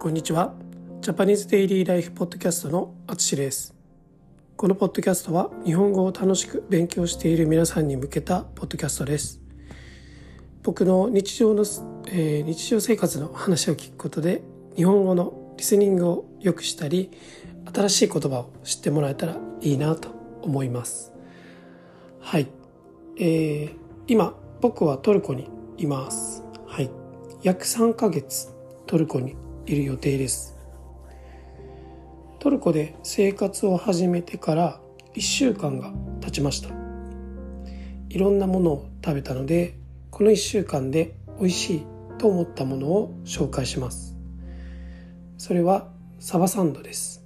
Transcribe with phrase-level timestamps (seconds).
[0.00, 0.54] こんにちは。
[1.02, 3.74] ジャパニーズデイリーライフポッドキャストのあつしです。
[4.56, 9.42] このポッドキャストは日本語を楽しく勉強している皆さんに向けたポッドキャストです。
[10.62, 11.66] 僕の日常の、
[12.06, 14.40] えー、日常生活の話を聞くことで
[14.74, 17.10] 日本語のリスニングを良くしたり
[17.70, 20.08] 新しい言葉を知ってもらえたらいいなと
[20.40, 21.12] 思います。
[22.20, 22.48] はい、
[23.18, 23.74] えー、
[24.06, 26.42] 今僕はトルコにいます。
[26.66, 26.90] はい。
[27.42, 28.54] 約3ヶ月
[28.86, 29.36] トルコに
[29.70, 30.56] いる予定です。
[32.40, 34.80] トルコで生活を始めてから
[35.14, 36.70] 1週間が経ちました。
[38.08, 39.76] いろんなものを食べたので
[40.10, 41.86] この1週間で美味しい
[42.18, 44.16] と思ったものを紹介します。
[45.38, 47.24] それはサバサンドです。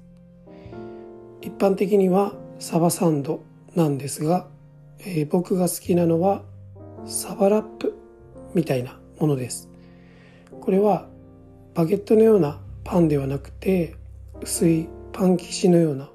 [1.41, 3.43] 一般的にはサバサンド
[3.75, 4.49] なんですが、
[5.01, 6.43] えー、僕が好きなのは
[7.07, 7.97] サバラップ
[8.53, 9.71] みたいなものです。
[10.61, 11.09] これは
[11.75, 13.97] バゲットのようなパンではなくて
[14.41, 16.09] 薄いパン生地のような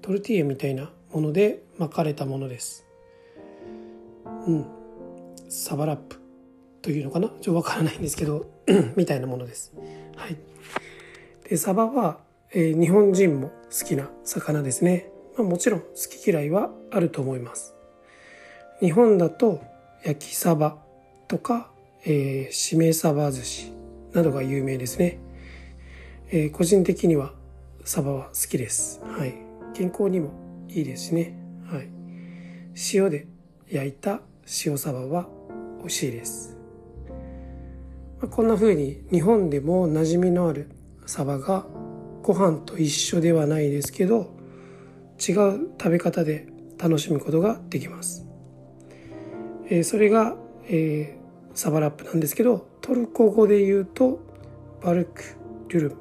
[0.00, 2.86] トルティーヤみたいなもので巻かれたものです。
[4.46, 4.66] うん。
[5.50, 6.16] サバラップ
[6.80, 7.28] というのかな？
[7.28, 8.46] ちょっとわからないんですけど
[8.96, 9.74] みたいなものです。
[10.16, 10.36] はい。
[11.48, 12.18] でサバは、
[12.52, 13.48] えー、日本人も
[13.78, 17.74] 好きな魚ですね、まあ、もちろん好き嫌いはあると思います。
[18.80, 19.60] 日本だと
[20.02, 20.78] 焼きサバ
[21.28, 21.70] とか、
[22.04, 23.81] えー、しめサバ寿司。
[24.12, 25.18] などが有名ですね、
[26.30, 27.32] えー、個人的には
[27.84, 29.00] サバは好きです。
[29.04, 29.34] はい。
[29.74, 30.32] 健康にも
[30.68, 31.36] いいですしね。
[31.66, 31.88] はい。
[32.94, 33.26] 塩で
[33.68, 34.20] 焼いた
[34.66, 35.28] 塩サバは
[35.78, 36.56] 美味しいです、
[38.20, 40.70] まあ、こんな風に日本でも馴染みのある
[41.06, 41.66] サバが
[42.22, 44.34] ご飯と一緒ではないですけど
[45.18, 46.46] 違う食べ方で
[46.78, 48.26] 楽しむことができます、
[49.68, 50.36] えー、それが、
[50.68, 51.21] えー、
[51.54, 54.20] サバラップなんですけどトルコ語で言うと
[54.82, 55.22] バルク・
[55.68, 55.96] デュルム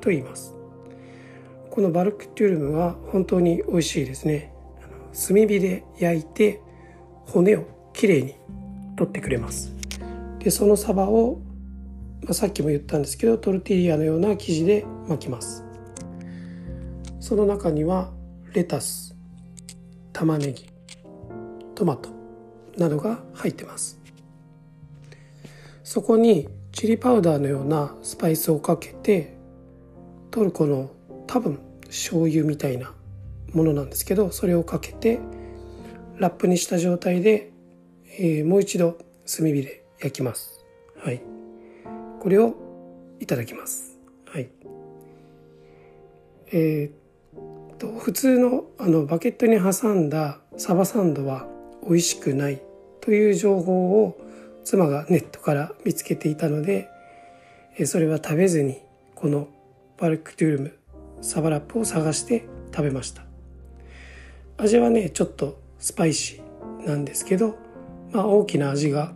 [0.00, 0.54] と言います。
[1.70, 4.52] このバルク・デュルムは本当に美味しいですね。
[5.12, 6.62] 炭火で焼いて
[7.26, 8.34] 骨をきれいに
[8.96, 9.72] 取ってくれます。
[10.38, 11.40] でそのサバを、
[12.22, 15.64] まあ、さっきも言ったんですけどトルティーヤのような生地で巻きます。
[17.20, 18.12] その中には
[18.52, 19.16] レタス
[20.12, 20.70] 玉ねぎ
[21.74, 22.08] トマト
[22.78, 24.05] などが入ってます。
[25.86, 29.36] そこにチリパウダーのようなスパイスをかけて
[30.32, 30.90] トルコの
[31.28, 32.92] 多分醤油みたいな
[33.52, 35.20] ものなんですけどそれをかけて
[36.16, 37.52] ラップにした状態で、
[38.18, 38.98] えー、もう一度
[39.32, 40.64] 炭火で焼きます。
[40.98, 41.22] はい。
[42.18, 42.56] これを
[43.20, 44.00] いただきます。
[44.26, 44.48] はい。
[46.52, 51.46] えー、と普通のあのバケットに挟んだサバサンドは
[51.84, 52.60] 美味しくない
[53.00, 54.25] という情報を
[54.66, 56.90] 妻がネットから見つけていたので
[57.84, 58.82] それは食べずに
[59.14, 59.46] この
[59.96, 60.78] バルクトゥルム
[61.20, 63.22] サバラップを探して食べました。
[64.58, 67.56] 味はねちょっとスパイシーなんですけど、
[68.10, 69.12] まあ、大きな味が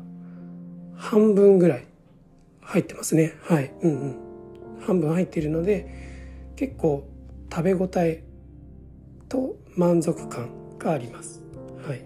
[0.94, 1.87] 半分ぐらい
[2.61, 3.34] 入ってますね。
[3.43, 3.72] はい。
[3.82, 4.17] うんうん。
[4.87, 7.09] 半分入っているので結構
[7.53, 8.22] 食べ応え
[9.28, 11.43] と満足感があります。
[11.84, 12.05] はい。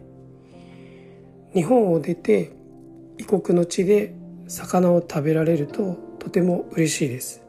[1.53, 2.64] 日本を出て
[3.19, 4.15] 異国の地で
[4.49, 7.43] 魚を食べられるととても嬉しいです。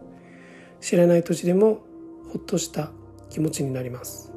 [0.82, 1.80] 知らない土地でも
[2.32, 2.92] ほっとした
[3.30, 4.32] 気持ちになります。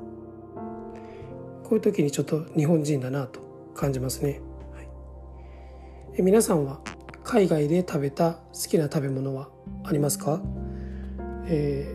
[1.65, 3.41] こういう時にちょっと日本人だなと
[3.75, 4.41] 感じますね、
[4.75, 4.89] はい、
[6.19, 6.81] え皆さんは
[7.22, 9.50] 海外で食べた好きな食べ物は
[9.84, 10.41] ありますか、
[11.47, 11.95] え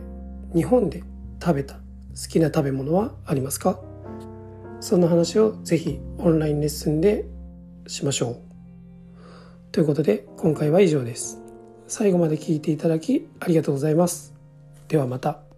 [0.51, 1.03] ー、日本で
[1.41, 1.81] 食べた好
[2.29, 3.79] きな食べ物はありますか？
[4.79, 7.25] そんな話をぜひオンラインレッスンで
[7.88, 8.52] しましょう。
[9.73, 11.41] ということで今回は以上です。
[11.88, 14.31] 最後まで聴いていただきありがとうございます。
[14.88, 15.52] ではまた。